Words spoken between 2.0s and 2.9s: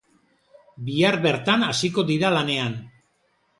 dira lanean.